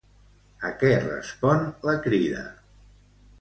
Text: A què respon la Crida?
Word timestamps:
A 0.69 0.71
què 0.83 0.89
respon 1.03 1.61
la 1.91 1.95
Crida? 2.07 2.43